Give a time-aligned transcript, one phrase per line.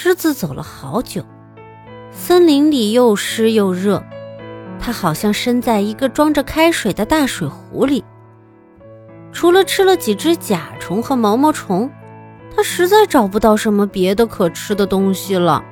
[0.00, 1.24] 狮子走了好久，
[2.12, 4.00] 森林里又湿又热，
[4.78, 8.04] 它好像身在一个装着开水的大水壶里。
[9.32, 11.90] 除了吃了几只甲虫和毛毛虫，
[12.54, 15.64] 它实在找不到什么别的可吃的东西了。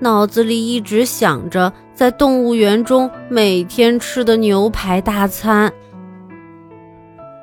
[0.00, 5.72] 脑子里一直想着在动物园中每天吃的牛排大餐。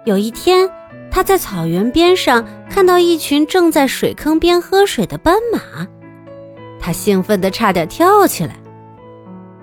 [0.04, 0.70] 有一天，
[1.18, 5.88] 他在草原边上看到一群正在水坑边喝水的斑马，
[6.80, 8.56] 他兴奋得差点跳起来。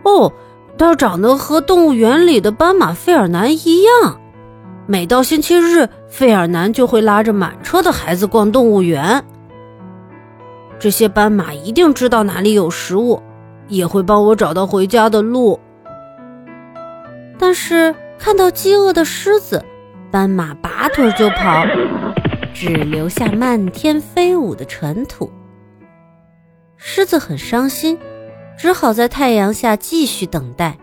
[0.02, 0.32] 哦，
[0.76, 4.20] 它长得和动物园里的斑马费尔南一样。
[4.88, 9.24] 每到星期日，费尔南就会拉着满车的孩子逛动物园。
[10.80, 13.22] 这些斑马一定知道哪里有食物，
[13.68, 15.60] 也会帮我找到回家的路。
[17.38, 19.64] 但是看到饥饿的狮子，
[20.14, 21.66] 斑马拔腿就跑，
[22.54, 25.28] 只留下漫天飞舞的尘土。
[26.76, 27.98] 狮子很伤心，
[28.56, 30.78] 只好在太阳下继续等待。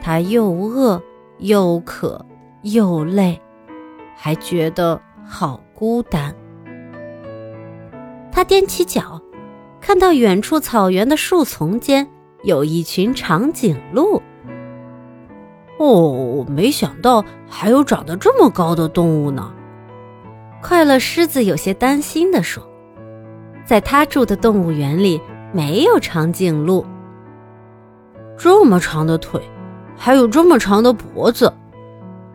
[0.00, 1.02] 它又饿
[1.38, 2.24] 又渴
[2.62, 3.42] 又累，
[4.14, 6.32] 还觉得好孤单。
[8.30, 9.20] 他踮起脚，
[9.80, 12.08] 看到远处草原的树丛间
[12.44, 14.22] 有一群长颈鹿。
[15.80, 19.50] 哦，没想到还有长得这么高的动物呢！
[20.62, 22.62] 快乐狮子有些担心地说
[23.64, 25.18] ：“在他住的动物园里
[25.54, 26.84] 没有长颈鹿，
[28.36, 29.40] 这么长的腿，
[29.96, 31.50] 还有这么长的脖子，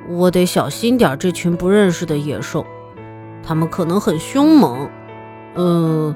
[0.09, 2.65] 我得小心点这群不认识的野兽，
[3.43, 4.89] 它们可能很凶猛。”
[5.53, 6.15] 嗯，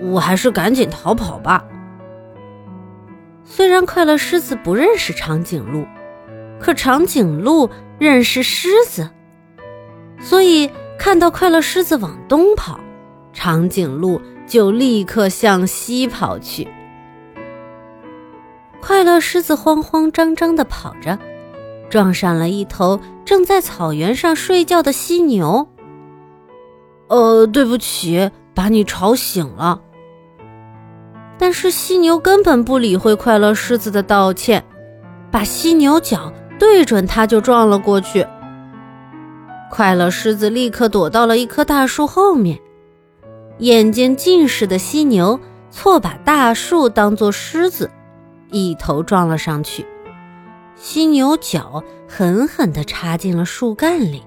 [0.00, 1.64] 我还是赶紧逃跑吧。
[3.42, 5.84] 虽然快乐狮子不认识长颈鹿，
[6.62, 7.68] 可长颈鹿
[7.98, 9.10] 认识狮子，
[10.20, 12.78] 所以看到快乐狮子往东跑，
[13.32, 16.68] 长颈鹿就立刻向西跑去。
[18.80, 21.18] 快乐狮子慌慌张张地跑着，
[21.90, 25.66] 撞上了一头正在草原上睡觉的犀牛。
[27.08, 28.30] 呃，对不起。
[28.54, 29.80] 把你吵醒了，
[31.38, 34.62] 但是犀牛根本不理会快乐狮子的道歉，
[35.30, 36.30] 把犀牛角
[36.62, 38.24] 对准它就撞了过去。
[39.68, 42.56] 快乐狮子立刻躲到了一棵大树后面，
[43.58, 45.40] 眼睛近视的犀牛
[45.72, 47.90] 错把大树当作狮子，
[48.52, 49.84] 一头撞了上去，
[50.76, 54.22] 犀牛角狠狠地插进了树干里。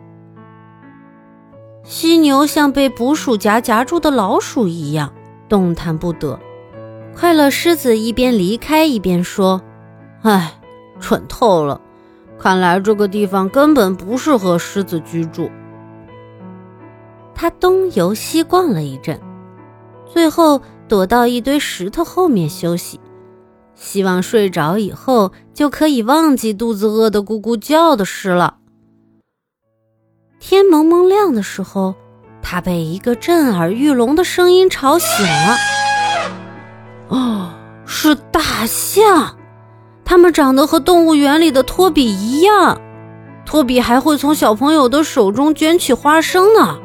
[1.85, 5.13] 犀牛像被捕鼠夹夹住的老鼠一样
[5.47, 6.38] 动弹不得。
[7.16, 9.62] 快乐狮子一边离开一边说
[10.23, 10.59] ：“唉，
[11.00, 11.79] 蠢透了！
[12.40, 15.50] 看来这个地方根本不适合狮子居住。”
[17.34, 19.19] 他东游西逛了一阵，
[20.06, 23.00] 最后躲到一堆石头后面休息，
[23.73, 28.57] 希望睡着以后就可以忘记肚子饿得咕咕叫的事了。
[30.40, 31.96] 天蒙蒙亮的时候，
[32.41, 35.56] 他被一个震耳欲聋的声音吵醒了。
[37.09, 37.53] 哦，
[37.85, 39.38] 是大象！
[40.05, 42.79] 它们长得和动物园里的托比一样。
[43.45, 46.79] 托比还会从小朋友的手中卷起花生呢。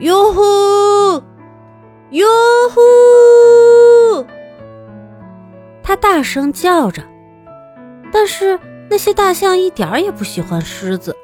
[0.00, 0.42] 哟呼，
[2.10, 2.26] 哟
[2.74, 4.24] 呼！
[5.82, 7.02] 他大声叫着，
[8.12, 8.58] 但是
[8.90, 11.16] 那些大象一点也不喜欢狮子。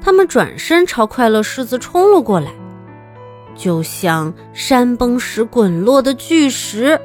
[0.00, 2.52] 他们转身朝快乐狮子冲了过来，
[3.54, 6.98] 就像山崩时滚落的巨石。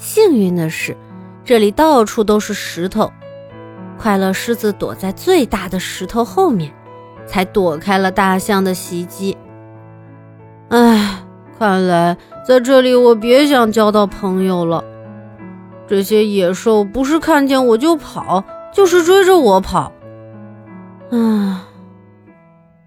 [0.00, 0.96] 幸运的是，
[1.44, 3.12] 这里到处都是石头，
[3.98, 6.72] 快乐狮子躲在最大的石头后面，
[7.26, 9.36] 才躲开了大象的袭击。
[10.70, 11.22] 唉，
[11.58, 12.16] 看来
[12.48, 14.82] 在这里我别想交到朋友了。
[15.86, 19.92] 这些野兽不是看见我就跑，就是追着我跑。
[21.10, 21.66] 啊，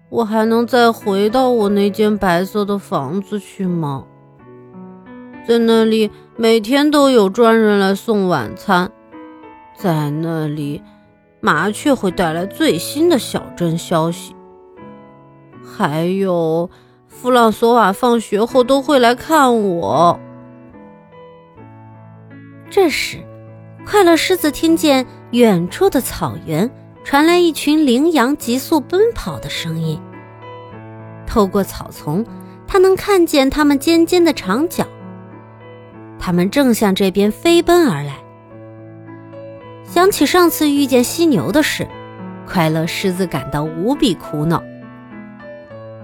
[0.08, 4.04] 我还能再回到我那间白色的房子去吗？
[5.46, 8.90] 在那里每天都有专人来送晚餐，
[9.76, 10.82] 在那里
[11.40, 14.34] 麻雀会带来最新的小镇消息，
[15.62, 16.70] 还有
[17.06, 20.18] 弗朗索瓦放学后都会来看我。
[22.70, 23.18] 这时，
[23.86, 26.70] 快乐狮子听见远处的草原。
[27.04, 30.00] 传来一群羚羊急速奔跑的声音。
[31.26, 32.24] 透过草丛，
[32.66, 34.86] 他能看见它们尖尖的长角。
[36.24, 38.14] 他们正向这边飞奔而来。
[39.84, 41.86] 想起上次遇见犀牛的事，
[42.48, 44.62] 快乐狮子感到无比苦恼。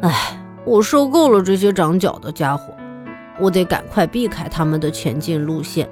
[0.03, 2.75] 唉，我受够了这些长脚的家伙，
[3.41, 5.89] 我得赶快避开他们的前进路线。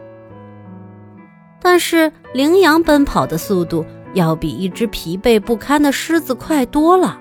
[1.58, 3.82] 但是羚羊奔跑的速度
[4.12, 7.18] 要比一只疲惫不堪的狮子快多了，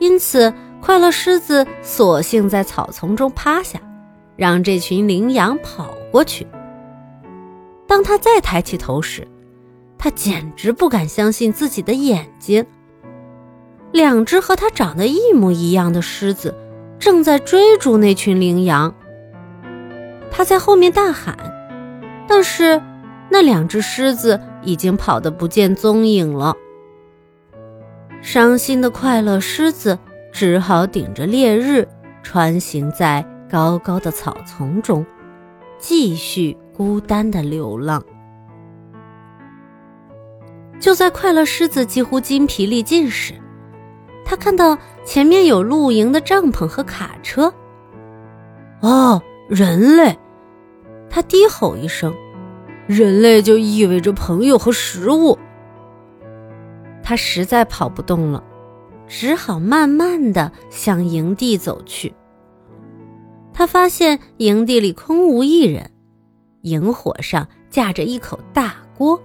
[0.00, 3.78] 因此快乐狮子索性在草丛中趴下，
[4.36, 6.46] 让这群羚羊跑过去。
[7.86, 9.26] 当他再抬起头时，
[9.98, 12.64] 他简直不敢相信自己的眼睛。
[13.92, 16.54] 两只和他长得一模一样的狮子
[16.98, 18.94] 正在追逐那群羚羊。
[20.30, 21.36] 他在后面大喊，
[22.26, 22.80] 但是
[23.30, 26.54] 那两只狮子已经跑得不见踪影了。
[28.22, 29.98] 伤心的快乐狮子
[30.32, 31.86] 只好顶着烈日，
[32.22, 33.22] 穿行在
[33.52, 35.04] 高高的草丛中，
[35.76, 38.02] 继续孤单的流浪。
[40.80, 43.34] 就在快乐狮子几乎筋疲力尽时，
[44.24, 47.52] 他看到前面有露营的帐篷和卡车。
[48.80, 49.20] 哦，
[49.50, 50.18] 人类！
[51.10, 52.14] 他低吼一声
[52.88, 55.38] ：“人类就意味着朋友和食物。”
[57.04, 58.42] 他实在跑不动了，
[59.06, 62.14] 只好慢慢的向营地走去。
[63.54, 65.90] 他发现营地里空无一人，
[66.62, 69.20] 营火上架着一口大锅，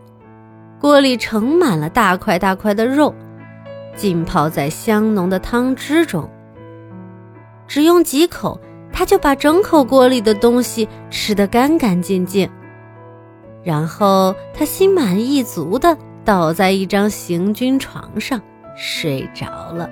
[0.79, 3.13] 锅里盛满了大块大块的肉。
[3.95, 6.29] 浸泡在香浓的汤汁中，
[7.67, 8.59] 只用几口，
[8.93, 12.47] 他就把整口锅里的东西吃得干干净净。
[13.63, 18.39] 然后他心满意足地倒在一张行军床上
[18.75, 19.89] 睡着了。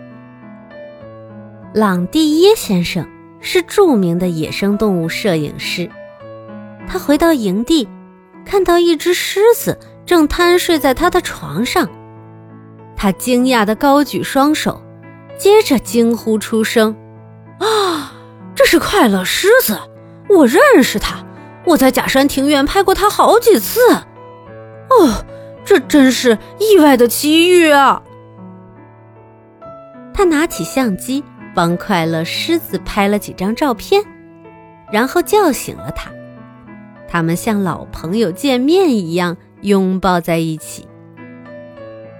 [1.73, 3.05] 朗蒂耶先生
[3.45, 5.87] 是著名的野生动物摄影师，
[6.89, 7.87] 他回到营地，
[8.43, 11.87] 看到一只狮子正瘫睡在他的床上。
[12.95, 14.81] 他惊讶地高举双手，
[15.37, 16.95] 接着惊呼出声
[17.61, 18.13] ：“啊，
[18.55, 19.79] 这是快乐狮子！
[20.27, 21.23] 我认识他，
[21.65, 23.79] 我在假山庭院拍过他好几次。
[24.89, 25.23] 哦，
[25.63, 28.01] 这真是意外的奇遇啊！”
[30.15, 31.23] 他拿起相机，
[31.55, 34.03] 帮快乐狮子拍了几张照片，
[34.91, 36.11] 然后叫醒了他。
[37.07, 40.85] 他们像老朋友见面一样拥抱在一起。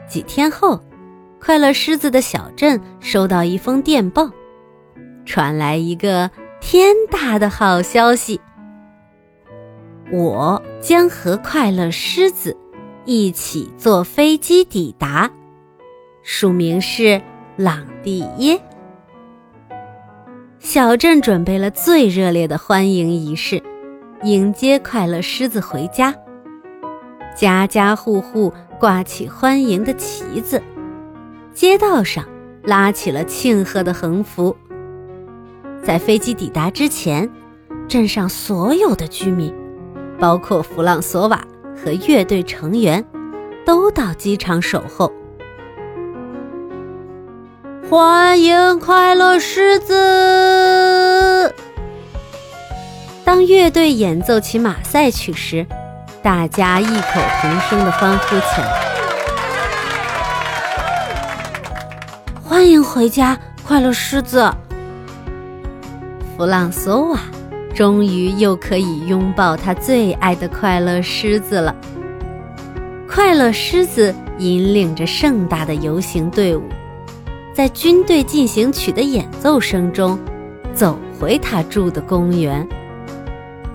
[0.08, 0.80] 几天后，
[1.40, 4.30] 快乐狮子的小镇收到一封电报，
[5.26, 6.32] 传来一个
[6.62, 8.40] 天大的好消息：
[10.12, 12.56] 我将和快乐狮子
[13.04, 15.30] 一起坐飞机抵达，
[16.24, 17.22] 署名是
[17.58, 18.62] 朗蒂耶。
[20.76, 23.64] 小镇准备了最热烈的欢迎仪式，
[24.24, 26.14] 迎接快乐狮子回家。
[27.34, 30.62] 家家户户挂起欢迎的旗子，
[31.54, 32.26] 街道上
[32.62, 34.54] 拉起了庆贺的横幅。
[35.82, 37.32] 在飞机抵达之前，
[37.88, 39.56] 镇上所有的居民，
[40.20, 41.42] 包括弗朗索瓦
[41.74, 43.02] 和乐队成员，
[43.66, 45.10] 都到机场守候。
[47.88, 51.54] 欢迎快乐狮子！
[53.24, 55.68] 当乐队演奏起马赛曲时。
[56.24, 58.68] 大家异口同声的欢呼起来
[62.44, 64.52] ：“欢迎回家，快乐狮子！”
[66.36, 67.20] 弗朗索瓦
[67.76, 71.76] 终于又可以拥抱他最爱的快乐狮子了。
[73.08, 76.64] 快乐狮子引领着盛大的游行队伍，
[77.56, 80.20] 在军队进行曲的演奏声中，
[80.74, 82.68] 走回他住的公园。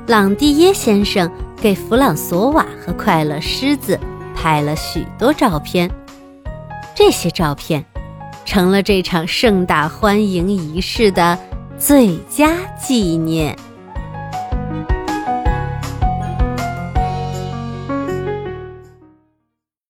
[0.06, 1.28] 朗蒂耶先生。
[1.62, 4.00] 给弗朗索瓦和快乐狮子
[4.34, 5.90] 拍了许多照片，
[6.94, 7.84] 这些照片
[8.46, 11.38] 成了这场盛大欢迎仪式的
[11.76, 13.54] 最佳纪念。